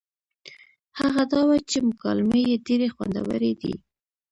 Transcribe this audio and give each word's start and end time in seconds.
هغه 0.99 1.23
دا 1.31 1.41
وه 1.47 1.57
چې 1.69 1.77
مکالمې 1.89 2.41
يې 2.49 2.55
ډېرې 2.67 2.87
خوندورې 2.95 3.51
دي 3.61 3.73